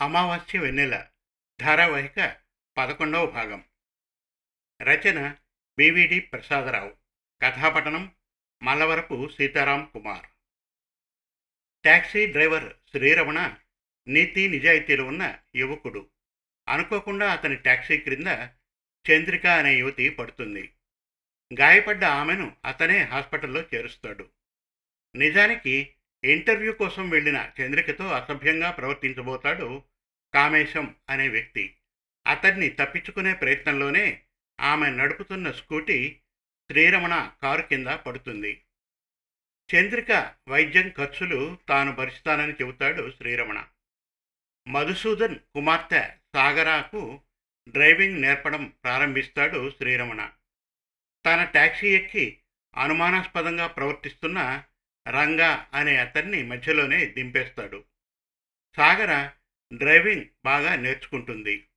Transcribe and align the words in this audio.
అమావాస్య 0.00 0.58
వెన్నెల 0.58 1.06
ధారావాహిక 1.60 2.36
పదకొండవ 2.76 3.26
భాగం. 3.26 3.64
రచన 4.82 5.36
బివిడి 5.78 6.20
ప్రసాదరావు. 6.20 6.96
కథాపటనం 7.42 8.14
మల్లవరపు 8.62 9.28
సీతారాం 9.36 9.90
కుమార్. 9.92 10.26
టాక్సీ 11.84 12.26
డ్రైవర్ 12.26 12.72
శ్రీరమణ 12.90 13.54
నీతి 14.08 14.48
నిజాయితీలు 14.48 15.02
ఉన్న 15.02 15.38
యువకుడు. 15.54 16.10
అనుకోకుండా 16.68 17.32
అతని 17.32 17.56
టాక్సీ 17.56 17.98
క్రింద 17.98 18.48
చంద్రిక 19.10 19.46
అనే 19.46 19.76
యువతి 19.76 20.08
పడుతుంది. 20.08 20.74
గాయపడ్డ 21.60 22.04
ఆమెను 22.04 22.56
అతనే 22.64 23.02
హాస్పిటల్లో 23.02 23.62
చేరుస్తాడు. 23.62 24.30
నిజానికి 25.14 25.94
ఇంటర్వ్యూ 26.24 26.72
కోసం 26.72 27.10
వెళ్ళిన 27.10 27.50
చంద్రికతో 27.60 28.08
అసభ్యంగా 28.08 28.70
ప్రవర్తించబోతాడు 28.70 29.82
కామేశం 30.34 30.94
అనే 31.08 31.28
వ్యక్తి. 31.28 31.76
అతన్ని 32.26 32.68
తప్పించుకునే 32.68 33.34
ప్రయత్నంలోనే 33.34 34.22
ఆమె 34.60 34.90
నడుపుతున్న 34.90 35.50
స్కూటీ 35.50 36.18
శ్రీరమణ 36.70 37.32
కారు 37.42 37.62
కింద 37.62 37.86
పడుతుంది. 37.86 38.62
చంద్రిక 39.74 40.34
వైద్యం 40.48 40.88
ఖర్చులు 40.88 41.58
తాను 41.68 41.92
భరిస్తానని 41.92 42.52
చెబుతాడు 42.52 43.10
శ్రీరమణ. 43.10 43.66
మధుసూదన్ 44.68 45.36
కుమార్తె 45.38 46.14
సాగరాకు 46.34 47.20
డ్రైవింగ్ 47.68 48.22
నేర్పడం 48.22 48.72
ప్రారంభిస్తాడు 48.84 49.70
శ్రీరమణ. 49.70 50.30
తన 51.26 51.44
టాక్సీ 51.44 51.96
ఎక్కి 51.96 52.38
అనుమానాస్పదంగా 52.76 53.66
ప్రవర్తిస్తున్న 53.66 54.64
రంగా 55.08 55.70
అనే 55.74 55.96
అతన్ని 55.96 56.42
మధ్యలోనే 56.42 57.06
దింపేస్తాడు. 57.06 57.84
సాగర 58.76 59.30
డ్రైవింగ్ 59.74 60.24
బాగా 60.44 60.76
నేర్చుకుంటుంది. 60.76 61.68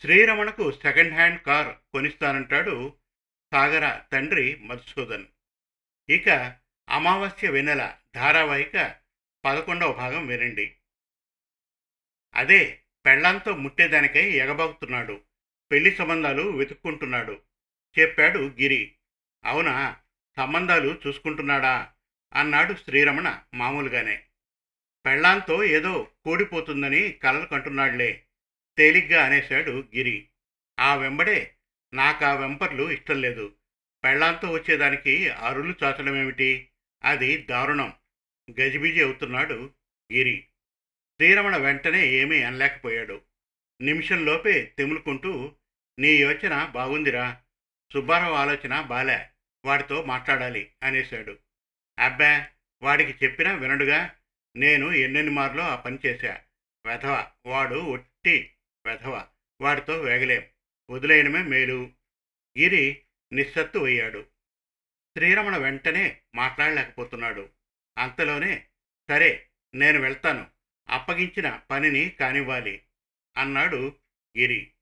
శ్రీరమణకు 0.00 0.72
సెకండ్ 0.72 1.14
హ్యాండ్ 1.14 1.42
కార్ 1.42 1.76
కొనిస్తానంటాడు 1.92 2.94
సాగర 3.52 4.02
తండ్రి 4.12 4.56
మధుసూదన్. 4.56 5.24
ఇక 6.10 6.56
అమావాస్య 6.88 7.50
వెన్నెల 7.50 7.96
ధారావాహిక 8.14 8.96
పదకొండవ 9.44 9.92
భాగం 9.92 10.26
వినండి. 10.26 10.76
అదే 12.34 12.80
పెళ్ళాంతో 13.06 13.56
ముట్టేదానికై 13.56 14.30
ఎగబాగుతున్నాడు 14.30 15.20
పెళ్ళి 15.72 15.94
సంబంధాలు 15.94 16.42
వెతుక్కుంటున్నాడు. 16.42 17.40
చెప్పాడు 18.00 18.38
గిరి. 18.38 18.94
అవునా? 19.44 19.96
సంబంధాలు 20.36 21.00
చూసుకుంటున్నాడా? 21.06 21.93
అన్నాడు 22.36 22.74
శ్రీరమణ 22.74 23.40
మామూలుగానే. 23.54 24.24
పెళ్ళాంతో 25.06 25.64
ఏదో 25.64 26.10
కూడిపోతుందని 26.24 27.12
కలలు 27.12 27.46
కంటున్నాడులే 27.46 28.24
తేలిగ్గా 28.78 29.24
అనేశాడు 29.24 29.70
గిరి. 29.70 30.28
ఆ 30.80 30.94
వెంబడే 30.94 31.54
నాకు 31.94 32.24
ఆ 32.24 32.34
వెంపర్లు 32.34 32.90
ఇష్టం 32.90 33.20
లేదు. 33.20 33.54
పెళ్ళాంతో 34.04 34.50
వచ్చేదానికి 34.50 35.28
అరులు 35.28 35.74
చాచడమేమిటి? 35.84 36.68
అది 37.04 37.36
దారుణం. 37.36 37.92
గజిబిజి 38.60 39.02
అవుతున్నాడు 39.02 39.70
గిరి. 40.12 40.46
శ్రీరమణ 41.16 41.56
వెంటనే 41.56 42.06
ఏమీ 42.06 42.42
అనలేకపోయాడు. 42.42 43.22
నిమిషంలోపే 43.80 44.74
తెములుకుంటూ 44.78 45.54
నీ 45.98 46.08
యోచన 46.08 46.64
బాగుందిరా. 46.64 47.40
సుబ్బారావు 47.92 48.34
ఆలోచన 48.34 48.80
బాలే. 48.80 49.28
వాడితో 49.64 50.04
మాట్లాడాలి 50.04 50.72
అనేశాడు. 50.82 51.38
అబ్బా 51.98 52.46
వాడికి 52.82 53.24
చెప్పినా 53.24 53.54
వినడుగా. 53.54 54.14
నేను 54.56 54.92
ఎన్నెన్ని 54.92 55.32
మార్లో 55.32 55.62
ఆ 55.62 55.76
పని 55.76 55.98
చేశా. 56.06 56.42
వెధవ 56.86 57.30
వాడు 57.46 57.74
ఒట్టి 57.74 58.54
వెధవ. 58.86 59.26
వాడితో 59.60 60.00
వేగలేం. 60.00 60.42
వదిలేయడమే 60.90 61.42
మేలు. 61.42 61.92
గిరి 62.58 63.02
నిస్సత్తు 63.32 63.78
అయ్యాడు. 63.78 64.26
శ్రీరమణ 65.16 65.56
వెంటనే 65.56 66.20
మాట్లాడలేకపోతున్నాడు. 66.34 67.50
అంతలోనే 67.98 68.66
సరే 69.08 69.48
నేను 69.74 70.00
వెళ్తాను. 70.00 70.50
అప్పగించిన 70.88 71.60
పనిని 71.70 72.08
కానివ్వాలి 72.08 72.82
అన్నాడు 73.36 73.96
గిరి. 74.38 74.72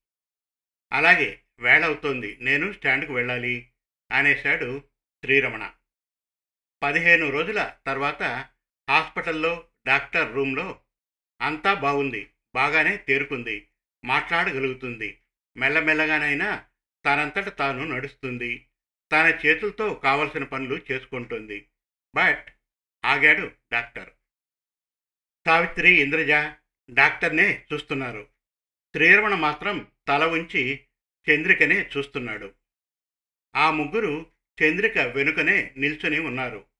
అలాగే 0.92 1.42
వేళవుతోంది 1.58 2.38
నేను 2.40 2.72
స్టాండ్కు 2.72 3.14
వెళ్ళాలి 3.14 3.70
అనేశాడు 4.12 4.88
శ్రీరమణ. 5.24 5.72
పదిహేను 6.82 7.30
రోజుల 7.30 7.72
తర్వాత 7.86 8.22
హాస్పిటల్లో 8.90 9.68
డాక్టర్ 9.86 10.34
రూమ్లో 10.34 10.80
అంతా 11.42 11.74
బాగుంది 11.74 12.30
బాగానే 12.54 12.96
తేరుకుంది 12.96 13.68
మాట్లాడగలుగుతుంది. 14.04 15.18
మెల్లమెల్లగానైనా 15.56 16.64
తనంతట 17.06 17.58
తాను 17.58 17.84
నడుస్తుంది. 17.84 18.66
తన 19.12 19.38
చేతులతో 19.46 19.94
కావలసిన 19.94 20.44
పనులు 20.44 20.80
చేసుకుంటుంది. 20.92 21.68
బట్ 22.14 22.46
ఆగాడు 23.04 23.52
డాక్టర్. 23.72 24.10
సావిత్రి 25.46 26.00
ఇంద్రజ 26.00 26.30
డాక్టర్నే 26.90 27.64
చూస్తున్నారు. 27.72 28.28
శ్రీరమణ 28.94 29.34
మాత్రం 29.34 29.88
తల 30.08 30.26
ఉంచి 30.26 30.80
చంద్రికనే 31.30 31.90
చూస్తున్నాడు. 31.96 32.54
ఆ 33.56 33.70
ముగ్గురు 33.70 34.26
చంద్రిక 34.62 34.98
వెనుకనే 34.98 35.74
నిల్చుని 35.76 36.20
ఉన్నారు. 36.20 36.71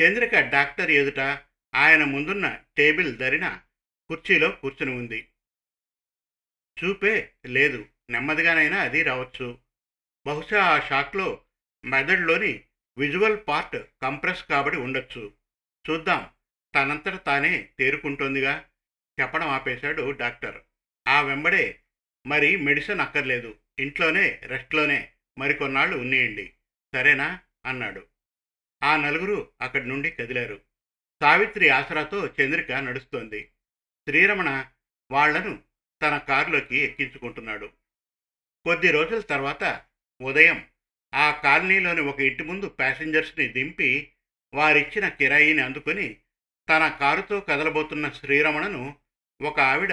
చంద్రిక 0.00 0.40
డాక్టర్ 0.40 0.90
ఎదుట 0.90 1.20
ఆయన 1.74 2.04
ముందున్న 2.04 2.60
టేబుల్ 2.76 3.16
ధరిన 3.16 3.60
కుర్చీలో 4.08 4.50
కూర్చుని 4.50 4.94
ఉంది. 4.94 5.28
చూపే 6.84 7.32
లేదు. 7.46 7.86
నెమ్మదిగానైనా 8.10 8.80
అది 8.80 9.02
రావచ్చు. 9.02 9.58
బహుశా 10.26 10.64
ఆ 10.64 10.80
షాక్లో 10.80 11.44
మెదడులోని 11.84 12.64
విజువల్ 12.98 13.38
పార్ట్ 13.48 13.76
కంప్రెస్ 14.02 14.44
కాబడి 14.44 14.76
ఉండొచ్చు. 14.76 15.32
చూద్దాం. 15.90 16.30
తనంతట 16.74 17.26
తానే 17.26 17.70
తేరుకుంటోందిగా. 17.78 18.68
చెప్పడం 19.20 19.48
ఆపేశాడు 19.48 20.10
డాక్టర్. 20.10 20.62
ఆ 21.08 21.20
వెంబడే 21.20 21.80
మరి 22.26 22.56
మెడిసిన్ 22.56 23.00
అక్కర్లేదు. 23.00 23.58
ఇంట్లోనే 23.78 24.40
రెస్ట్లోనే 24.42 25.12
మరికొన్నాళ్ళు 25.38 25.96
ఉన్నేయండి. 25.96 26.52
సరేనా? 26.94 27.40
అన్నాడు. 27.66 28.13
ఆ 28.84 28.96
నలుగురు 28.96 29.48
అక్కడి 29.60 29.88
నుండి 29.88 30.10
కదిలారు. 30.10 30.60
సావిత్రి 31.22 31.68
ఆసరాతో 31.68 32.26
చంద్రిక 32.26 32.72
నడుస్తోంది. 32.72 33.44
శ్రీరమణ 34.08 34.66
వాళ్ళను 35.10 35.62
తన 36.02 36.18
కారులోకి 36.18 36.76
ఎక్కించుకుంటున్నాడు. 36.76 37.66
కొద్ది 38.64 38.90
రోజుల 38.90 39.20
తర్వాత 39.20 39.82
ఉదయం 40.22 40.68
ఆ 41.14 41.30
కాలనీలోని 41.30 42.00
ఒక 42.00 42.20
ఇంటి 42.20 42.42
ముందు 42.42 42.68
ప్యాసింజర్స్ని 42.68 43.48
దింపి 43.48 44.12
వారిచ్చిన 44.54 45.08
కిరాయిని 45.08 45.62
అందుకొని 45.62 46.16
తన 46.68 46.88
కారుతో 47.00 47.40
కదలబోతున్న 47.40 48.08
శ్రీరమణను 48.08 48.96
ఒక 49.42 49.60
ఆవిడ 49.60 49.92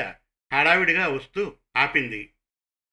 హడావిడిగా 0.53 1.07
వస్తూ 1.07 1.57
ఆపింది. 1.77 2.33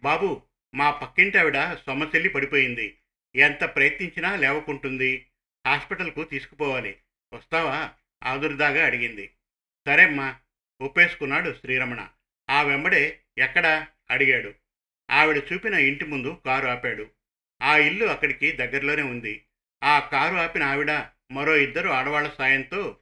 బాబు 0.03 0.43
మా 0.75 0.91
పక్కింటి 0.91 1.39
ఆవిడ 1.39 1.73
సొమ్మచెల్లి 1.87 2.29
పడిపోయింది. 2.29 2.99
ఎంత 3.37 3.65
ప్రయత్నించినా 3.65 4.37
లేవకుంటుంది. 4.37 5.28
హాస్పిటల్కు 5.69 6.25
తీసుకుపోవాలి. 6.25 6.99
వస్తావా? 7.35 7.95
ఆదుర్దాగా 8.25 8.87
అడిగింది. 8.87 9.31
సరేమ్మా 9.87 10.37
ఒప్పేసుకున్నాడు 10.81 11.57
శ్రీరమణ. 11.61 12.09
ఆ 12.51 12.63
వెంబడే 12.63 13.21
ఎక్కడా? 13.39 13.87
అడిగాడు. 14.11 14.55
ఆవిడ 15.11 15.43
చూపిన 15.53 15.75
ఇంటి 15.75 16.05
ముందు 16.05 16.43
కారు 16.47 16.67
ఆపాడు. 16.67 17.11
ఆ 17.63 17.77
ఇల్లు 17.77 18.07
అక్కడికి 18.07 18.53
దగ్గరలోనే 18.53 19.03
ఉంది. 19.03 19.45
ఆ 19.85 19.99
కారు 19.99 20.37
ఆపిన 20.37 20.63
ఆవిడ 20.63 20.91
మరో 21.33 21.57
ఇద్దరు 21.57 21.89
ఆడవాళ్ళ 21.89 22.31
సాయంతో 22.31 22.99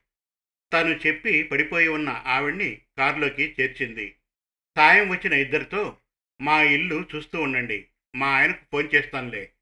తను 0.72 0.88
చెప్పి 0.88 1.42
పడిపోయి 1.42 1.88
ఉన్న 1.88 2.22
ఆవిడ్ని 2.26 2.82
కారులోకి 2.98 3.54
చేర్చింది. 3.60 4.16
సాయం 4.76 5.08
వచ్చిన 5.08 5.32
ఇద్దరితో 5.32 5.98
మా 6.40 6.62
ఇల్లు 6.62 7.06
చూస్తూ 7.14 7.40
ఉండండి. 7.40 7.86
మా 8.16 8.26
ఆయనకు 8.26 8.64
ఫోన్ 8.72 8.88
చేస్తానులే. 8.94 9.52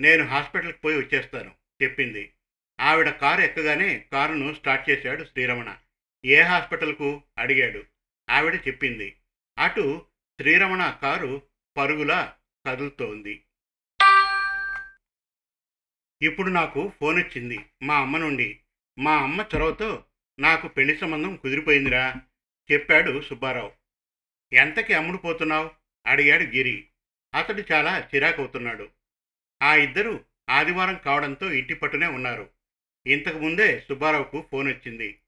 నేను 0.00 0.24
హాస్పిటల్కి 0.24 0.78
పోయి 0.78 0.98
వచ్చేస్తాను 0.98 1.54
చెప్పింది. 1.82 2.32
ఆవిడ 2.80 3.10
కారు 3.10 3.40
ఎక్కగానే 3.40 4.06
కారును 4.12 4.54
స్టార్ట్ 4.54 4.90
చేశాడు 4.90 5.24
శ్రీరమణ. 5.24 5.76
ఏ 6.24 6.40
హాస్పిటల్కు? 6.40 7.22
అడిగాడు. 7.38 7.82
ఆవిడ 8.30 8.54
చెప్పింది. 8.68 9.16
అటు 9.58 10.06
శ్రీరమణ 10.40 10.98
కారు 11.02 11.42
పరుగులా 11.76 12.36
కదులుతోంది. 12.66 13.44
ఇప్పుడు 16.22 16.50
నాకు 16.50 16.92
ఫోన్ 17.00 17.24
వచ్చింది 17.24 17.66
మా 17.82 17.96
అమ్మ 17.96 18.16
నుండి. 18.16 18.60
మా 18.98 19.16
అమ్మ 19.16 19.44
చొరవతో 19.54 20.04
నాకు 20.38 20.68
పెళ్ళి 20.68 20.96
సంబంధం 20.96 21.36
కుదిరిపోయిందిరా 21.36 22.14
చెప్పాడు 22.72 23.22
సుబ్బారావు. 23.22 23.72
ఎంతకి 24.52 24.94
అమ్ముడుపోతున్నావు? 24.94 25.70
అడిగాడు 26.06 26.42
గిరి. 26.42 26.88
అతడు 27.34 27.62
చాలా 27.72 28.08
చిరాకవుతున్నాడు. 28.14 28.88
ఆ 29.62 29.74
ఇద్దరు 29.74 30.24
ఆదివారం 30.50 30.94
కావడంతో 30.94 31.52
ఇంటి 31.52 31.74
పట్టునే 31.74 32.06
ఉన్నారు. 32.06 32.59
ఇంతకు 33.06 33.38
ముందే 33.38 33.80
సుబ్బారావుకు 33.80 34.44
ఫోన్ 34.52 34.68
వచ్చింది. 34.68 35.18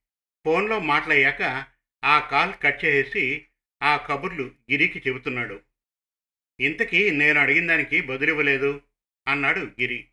ఫోన్లో 0.45 0.79
మాట్లాడాక 0.79 1.65
ఆ 2.05 2.21
కాల్ 2.21 2.53
కట్ 2.63 2.85
చేసి 2.85 3.47
ఆ 3.83 3.97
కబుర్లు 3.97 4.43
గిరికి 4.43 5.03
చెబుతున్నాడు. 5.07 5.61
ఇంతకీ 6.61 7.11
నేను 7.11 7.41
అడిగిన 7.41 7.67
దానికి 7.67 8.01
బదులివ్వలేదు 8.01 8.81
అన్నాడు 9.29 9.61
గిరి. 9.61 10.09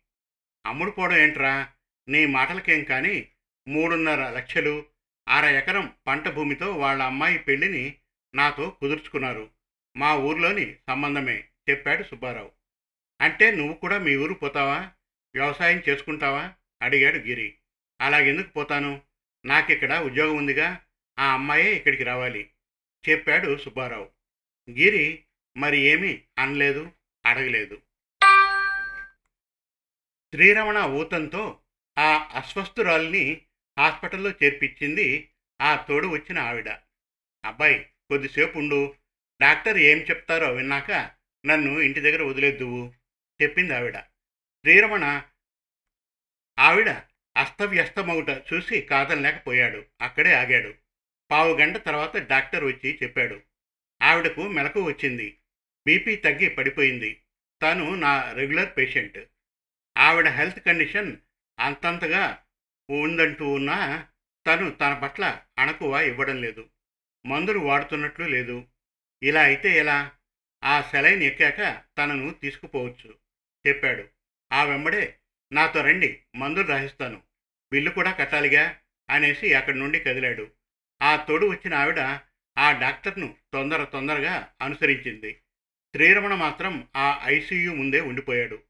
అమ్ముడు 0.66 0.90
పోవడం 0.90 1.16
ఏంట్రా? 1.16 1.68
నీ 2.08 2.26
మాటలకేం 2.26 2.84
కానీ 2.84 3.28
మూడున్నర 3.68 4.30
లక్షలు 4.30 4.86
అర 5.28 5.44
ఎకరం 5.44 5.94
పంట 6.06 6.28
భూమితో 6.28 6.72
వాళ్ళ 6.72 7.02
అమ్మాయి 7.02 7.38
పెళ్ళిని 7.38 7.94
నాతో 8.34 8.70
కుదుర్చుకున్నారు. 8.70 9.50
మా 9.96 10.16
ఊర్లోని 10.16 10.76
సంబంధమే 10.88 11.44
చెప్పాడు 11.70 12.02
సుబ్బారావు. 12.02 12.50
అంటే 13.20 13.50
నువ్వు 13.50 13.74
కూడా 13.74 13.98
మీ 13.98 14.16
ఊరు 14.16 14.34
పోతావా? 14.34 14.90
వ్యవసాయం 15.34 15.82
చేసుకుంటావా? 15.88 16.54
అడిగాడు 16.82 17.16
గిరి. 17.16 17.54
అలాగెందుకు 18.00 18.48
పోతాను? 18.48 19.02
నాకిక్కడ 19.44 19.98
ఉద్యోగం 19.98 20.36
ఉందిగా. 20.36 20.80
ఆ 21.18 21.34
అమ్మాయే 21.34 21.74
ఇక్కడికి 21.76 22.04
రావాలి. 22.04 22.50
చెప్పాడు 23.08 23.56
సుబ్బారావు. 23.56 24.10
గిరి 24.70 25.24
మరి 25.56 25.78
ఏమీ 25.78 26.22
అనలేదు 26.38 26.92
అడగలేదు. 27.26 27.82
శ్రీరమణ 30.34 30.78
ఊతంతో 30.78 31.60
ఆ 31.98 32.30
అస్వస్థురాల్ని 32.34 33.42
హాస్పిటల్లో 33.78 34.30
చేర్పించింది 34.30 35.30
ఆ 35.60 35.76
తోడు 35.88 36.06
వచ్చిన 36.06 36.38
ఆవిడ. 36.38 36.68
అబ్బాయి 37.44 37.78
కొద్దిసేపు 38.08 38.58
ఉండు 38.58 38.94
డాక్టర్ 39.42 39.78
ఏం 39.78 39.98
చెప్తారో 39.98 40.52
విన్నాక 40.52 41.10
నన్ను 41.46 41.80
ఇంటి 41.80 42.00
దగ్గర 42.00 42.22
వదిలేద్దువు 42.22 42.92
చెప్పింది 43.42 43.74
ఆవిడ. 43.74 43.98
శ్రీరమణ 43.98 45.22
ఆవిడ 46.60 46.88
అస్తవ్యస్తమవుట 47.36 48.28
చూసి 48.28 48.80
కాదనలేకపోయాడు. 48.80 49.84
అక్కడే 50.00 50.32
ఆగాడు. 50.32 50.74
పావు 51.30 51.56
గంట 51.56 51.76
తర్వాత 51.76 52.16
డాక్టర్ 52.16 52.64
వచ్చి 52.64 52.98
చెప్పాడు. 53.02 53.40
ఆవిడకు 54.02 54.48
మెలకు 54.48 54.82
వచ్చింది. 54.82 55.38
బీపీ 55.86 56.16
తగ్గి 56.16 56.48
పడిపోయింది. 56.48 57.22
తను 57.62 57.94
నా 57.94 58.32
రెగ్యులర్ 58.32 58.76
పేషెంట్. 58.78 59.18
ఆవిడ 59.98 60.28
హెల్త్ 60.28 60.60
కండిషన్ 60.60 61.16
అంతంతగా 61.60 62.42
ఉందంటూ 62.90 63.52
ఉన్నా 63.52 64.08
తను 64.46 64.70
తన 64.70 64.94
పట్ల 64.94 65.42
అణకువ 65.58 66.00
ఇవ్వడం 66.00 66.42
లేదు. 66.42 66.68
మందులు 67.26 67.58
వాడుతున్నట్లు 67.58 68.24
లేదు. 68.24 68.66
ఇలా 69.22 69.42
అయితే 69.42 69.76
ఎలా? 69.76 70.12
ఆ 70.64 70.82
సెలైన్ 70.82 71.22
ఎక్కాక 71.22 71.82
తనను 71.98 72.30
తీసుకుపోవచ్చు 72.30 73.14
చెప్పాడు. 73.68 74.08
ఆ 74.52 74.64
వెంబడే 74.64 75.19
నాతో 75.52 75.82
రండి 75.82 76.22
మందులు 76.36 76.66
రాయిస్తాను 76.66 77.22
బిల్లు 77.72 77.90
కూడా 77.90 78.12
కట్టాలిగా 78.12 78.80
అనేసి 79.10 79.54
అక్కడి 79.54 79.78
నుండి 79.78 80.00
కదిలాడు. 80.00 80.50
ఆ 81.02 81.16
తోడు 81.16 81.46
వచ్చిన 81.46 81.74
ఆవిడ 81.74 81.98
ఆ 82.58 82.80
డాక్టర్ను 82.80 83.36
తొందర 83.52 83.84
తొందరగా 83.84 84.52
అనుసరించింది. 84.60 85.34
శ్రీరమణ 85.96 86.34
మాత్రం 86.34 86.88
ఆ 86.96 87.20
ఐసీయూ 87.24 87.74
ముందే 87.74 88.00
ఉండిపోయాడు. 88.00 88.62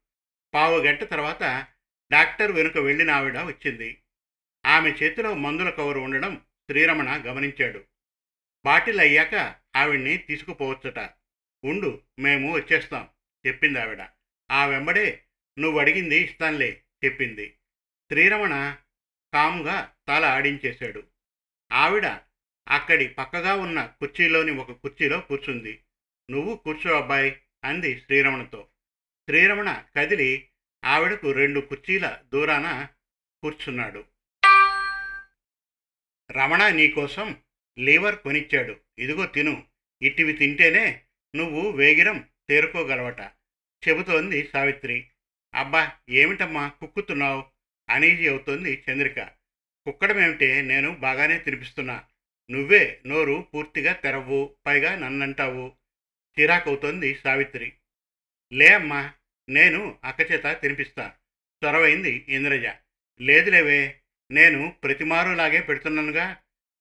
పావు 0.53 0.79
గంట 0.79 1.03
తర్వాత 1.03 1.67
డాక్టర్ 2.11 2.51
వెనుక 2.51 2.77
వెళ్ళిన 2.77 3.11
ఆవిడ 3.11 3.37
వచ్చింది. 3.37 3.97
ఆమె 4.65 4.89
చేతిలో 4.89 5.33
మందుల 5.33 5.69
కవరు 5.69 5.99
ఉండడం 5.99 6.35
శ్రీరమణ 6.69 7.23
గమనించాడు. 7.25 7.85
బాటిల్ 8.65 8.99
అయ్యాక 8.99 9.55
ఆవిడ్ని 9.75 10.17
తీసుకుపోవచ్చట. 10.17 11.09
ఉండు 11.63 12.01
మేము 12.19 12.53
వచ్చేస్తాం 12.53 13.09
చెప్పింది 13.47 13.79
ఆవిడ. 13.79 14.01
ఆ 14.51 14.65
వెంబడే 14.65 15.23
నువ్వు 15.59 15.79
అడిగింది 15.79 16.17
ఇస్తానులే 16.17 16.83
చెప్పింది. 17.05 17.49
శ్రీరమణ 18.11 18.77
కాముగా 19.33 19.93
తల 20.07 20.25
ఆడించేశాడు. 20.25 21.03
ఆవిడ 21.71 22.05
అక్కడి 22.67 23.07
పక్కగా 23.07 23.55
ఉన్న 23.55 23.85
కుర్చీలోని 23.85 24.51
ఒక 24.51 24.71
కుర్చీలో 24.71 25.19
కూర్చుంది. 25.19 25.83
నువ్వు 26.31 26.55
కూర్చో 26.55 26.97
అబ్బాయి 26.97 27.41
అంది 27.63 27.99
శ్రీరమణతో. 27.99 28.67
శ్రీరమణ 29.29 29.83
కదిలి 29.95 30.49
ఆవిడకు 30.85 31.31
రెండు 31.31 31.59
కుర్చీల 31.59 32.19
దూరాన 32.33 32.87
కూర్చున్నాడు. 33.43 34.05
రమణ 36.31 36.69
నీకోసం 36.69 37.41
లీవర్ 37.79 38.15
కొనిచ్చాడు. 38.15 38.79
ఇదిగో 38.99 39.25
తిను. 39.25 39.67
ఇటివి 40.01 40.33
తింటేనే 40.33 41.01
నువ్వు 41.35 41.71
వేగిరం 41.71 42.29
తేరుకోగలవట 42.49 43.19
చెబుతోంది 43.87 44.47
సావిత్రి. 44.47 45.07
అబ్బా 45.55 45.91
ఏమిటమ్మా 46.09 46.67
కుక్కుతున్నావు? 46.67 47.45
అనీజీ 47.89 48.27
అవుతోంది 48.27 48.83
చంద్రిక. 48.91 49.21
కుక్కడమేమిటే? 49.85 50.61
నేను 50.61 50.91
బాగానే 50.91 51.37
తినిపిస్తున్నా. 51.37 52.03
నువ్వే 52.51 53.01
నోరు 53.07 53.47
పూర్తిగా 53.53 53.93
తెరవు 53.93 54.55
పైగా 54.65 54.95
నన్నంటావు. 54.95 55.75
చిరాకవుతోంది 56.39 57.15
సావిత్రి. 57.15 57.73
లే 58.53 58.73
అమ్మా 58.73 59.13
నేను 59.49 59.99
అక్కచేత 60.03 60.61
తినిపిస్తా. 60.61 61.13
చొరవైంది 61.65 62.25
ఇంద్రజ. 62.29 62.65
లేదులేవే 63.21 63.99
నేను 64.31 64.75
ప్రతిమారులాగే 64.83 65.61
పెడుతున్నానుగా. 65.61 66.37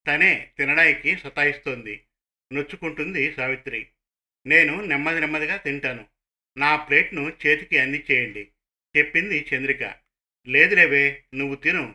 తనే 0.07 0.51
తినడానికి 0.59 1.19
సతాయిస్తోంది. 1.19 2.05
నొచ్చుకుంటుంది 2.53 3.33
సావిత్రి. 3.33 3.89
నేను 4.47 4.85
నెమ్మది 4.85 5.21
నెమ్మదిగా 5.21 5.57
తింటాను. 5.57 6.07
నా 6.59 6.77
ప్లేట్ను 6.77 7.33
చేతికి 7.47 7.79
అందించేయండి. 7.79 8.49
చెప్పింది 8.97 9.49
చంద్రిక. 9.55 9.95
లేదులేవే 10.49 11.25
నువ్వు 11.35 11.55
తిను. 11.55 11.95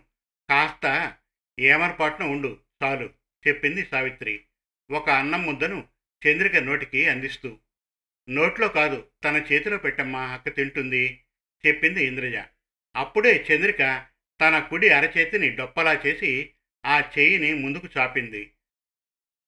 కాస్త 0.50 1.18
ఏమరపాటున 1.60 2.26
ఉండు 2.26 2.60
చాలు 2.84 3.10
చెప్పింది 3.48 3.86
సావిత్రి. 3.86 4.44
ఒక 4.92 5.10
అన్నం 5.10 5.46
ముద్దను 5.46 5.88
చంద్రిక 6.28 6.56
నోటికి 6.56 7.08
అందిస్తూ. 7.08 7.58
నోట్లో 8.30 8.68
కాదు 8.68 9.08
తన 9.24 9.46
చేతిలో 9.54 9.78
పెట్టమ్మా 9.78 10.28
అక్క 10.34 10.50
తింటుంది 10.50 11.24
చెప్పింది 11.68 12.06
ఇంద్రజ. 12.06 12.36
అప్పుడే 12.96 13.46
చంద్రిక 13.52 14.06
తన 14.42 14.60
కుడి 14.60 14.90
అరచేతిని 14.90 15.50
డొప్పలా 15.50 15.94
చేసి 15.94 16.52
ఆ 16.86 17.12
చేయిని 17.20 17.54
ముందుకు 17.54 17.88
చాపింది. 17.98 18.52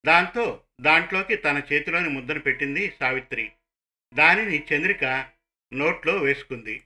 దాంతో 0.06 0.64
దాంట్లోకి 0.82 1.36
తన 1.36 1.62
చేతిలోని 1.74 2.10
ముద్దను 2.10 2.40
పెట్టింది 2.40 2.94
సావిత్రి. 3.00 3.52
దానిని 4.14 4.64
చంద్రిక 4.74 5.30
నోట్లో 5.74 6.18
వేసుకుంది. 6.18 6.82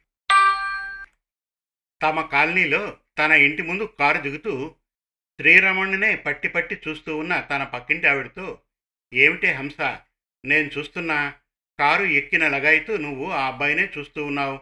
తమ 2.01 2.21
కాలనీలో 2.21 2.97
తన 3.17 3.31
ఇంటి 3.31 3.61
ముందు 3.61 3.83
కారు 3.83 4.21
దిగుతూ 4.21 4.75
శ్రీరమణునే 5.39 6.15
పట్టి 6.15 6.49
పట్టి 6.49 6.81
చూస్తూ 6.87 7.17
ఉన్న 7.17 7.39
తన 7.39 7.63
పక్కింటి 7.63 8.07
ఆవిడతో 8.07 8.61
ఏమిటే 9.13 9.51
హంస? 9.51 9.81
నేను 10.45 10.69
చూస్తున్నా 10.77 11.33
కారు 11.79 12.03
ఎక్కిన 12.03 12.47
లగాయితూ 12.47 12.97
నువ్వు 12.97 13.31
ఆ 13.31 13.47
అబ్బాయినే 13.47 13.89
చూస్తూ 13.97 14.25
ఉన్నావు 14.25 14.59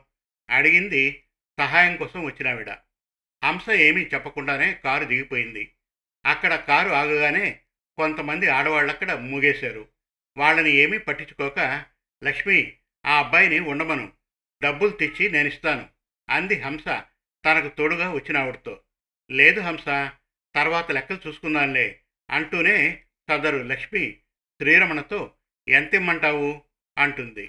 అడిగింది 0.50 1.26
సహాయం 1.60 1.96
కోసం 1.96 2.24
వచ్చినావిడ 2.26 2.70
హంస 3.44 3.70
ఏమీ 3.70 4.02
చెప్పకుండానే 4.02 4.74
కారు 4.74 5.06
దిగిపోయింది. 5.06 5.74
అక్కడ 6.26 6.56
కారు 6.56 6.90
ఆగగానే 6.90 7.60
కొంతమంది 7.98 8.48
ఆడవాళ్ళక్కడ 8.48 9.12
మూగేశారు. 9.14 9.88
వాళ్ళని 10.38 10.72
ఏమీ 10.72 10.98
పట్టించుకోక 10.98 11.86
లక్ష్మి 12.24 12.78
ఆ 13.06 13.18
అబ్బాయిని 13.20 13.60
ఉండమను. 13.60 14.14
డబ్బులు 14.64 14.90
తెచ్చి 14.90 15.30
నేనిస్తాను 15.30 15.90
అంది 16.30 16.62
హంస. 16.62 17.04
తనకు 17.46 17.68
తోడుగా 17.68 18.12
వచ్చినావిడతో 18.12 18.82
లేదు 19.32 19.60
హంస 19.60 19.86
తర్వాత 20.56 20.92
లెక్కలు 20.92 21.20
చూసుకుందాంలే 21.28 22.02
అంటూనే 22.32 23.04
సదరు 23.30 23.58
లక్ష్మి 23.58 24.12
శ్రీరమణతో 24.62 25.36
ఎంతిమ్మంటావు? 25.70 26.62
అంటుంది. 26.98 27.48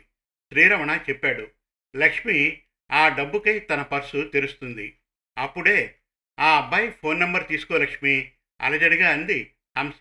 శ్రీరమణ 0.53 1.01
చెప్పాడు 1.09 1.51
లక్ష్మి 1.97 2.63
ఆ 2.93 3.09
డబ్బుకై 3.09 3.59
తన 3.59 3.83
పర్సు 3.83 4.31
తెరుస్తుంది. 4.33 4.97
అప్పుడే 5.39 5.97
ఆ 6.41 6.59
అబ్బాయి 6.59 6.91
ఫోన్ 6.91 7.21
నంబర్ 7.21 7.49
తీసుకో 7.49 7.77
లక్ష్మి 7.77 8.33
అలజడిగా 8.61 9.11
అంది 9.11 9.55
హంస. 9.79 9.99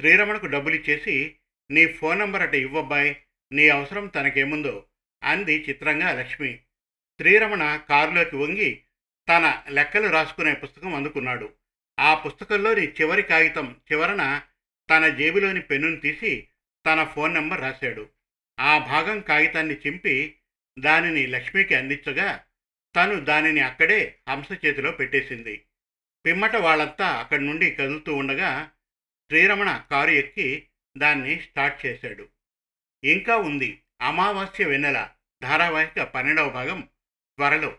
శ్రీరమణకు 0.00 0.46
డబ్బులిచ్చేసి 0.46 1.36
నీ 1.70 1.86
ఫోన్ 1.86 2.18
నంబర్ 2.18 2.42
అట 2.42 2.54
ఇవ్వబ్బాయి 2.54 3.16
నీ 3.52 3.68
అవసరం 3.68 4.06
తనకేముందో 4.06 4.86
అంది 5.24 5.66
చిత్రంగా 5.68 6.12
లక్ష్మి. 6.12 6.56
శ్రీరమణ 7.20 7.80
కారులోకి 7.88 8.36
వంగి 8.36 8.84
తన 9.32 9.62
లెక్కలు 9.68 10.08
రాసుకునే 10.08 10.54
పుస్తకం 10.54 10.94
అందుకున్నాడు. 10.94 11.52
ఆ 12.00 12.14
పుస్తకంలోని 12.14 12.88
చివరి 12.88 13.22
కాగితం 13.22 13.76
చివరన 13.92 14.42
తన 14.90 15.08
జేబులోని 15.08 15.60
పెన్నును 15.60 15.96
తీసి 15.96 16.48
తన 16.86 17.04
ఫోన్ 17.04 17.34
నెంబర్ 17.34 17.60
రాశాడు. 17.60 18.08
ఆ 18.60 18.78
భాగం 18.78 19.20
కాగితాన్ని 19.20 19.74
చింపి 19.74 20.38
దానిని 20.78 21.26
లక్ష్మికి 21.26 21.74
అందించగా 21.74 22.44
తను 22.96 23.20
దానిని 23.20 23.60
అక్కడే 23.60 24.18
హంస 24.28 24.46
చేతిలో 24.66 24.90
పెట్టేసింది. 24.90 25.62
పిమ్మట 26.26 26.56
వాళ్ళంతా 26.56 27.08
అక్కడి 27.08 27.44
నుండి 27.44 27.70
కదులుతూ 27.70 28.14
ఉండగా 28.14 28.70
శ్రీరమణ 29.30 29.84
కారు 29.90 30.10
ఎక్కి 30.10 30.66
దాన్ని 30.98 31.40
స్టార్ట్ 31.40 31.86
చేశాడు. 31.86 32.28
ఇంకా 33.04 33.36
ఉంది 33.36 33.80
అమావాస్య 34.02 34.64
వెన్నెల 34.64 35.08
ధారావాహిక 35.42 36.02
పన్నెండవ 36.02 36.48
భాగం 36.48 36.80
త్వరలో 37.36 37.78